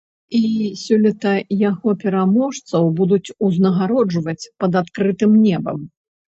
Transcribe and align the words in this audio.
І 0.37 0.69
сёлета 0.83 1.33
яго 1.69 1.89
пераможцаў 2.05 2.83
будуць 3.01 3.33
узнагароджваць 3.51 4.39
пад 4.65 4.81
адкрытым 4.85 5.41
небам. 5.47 5.79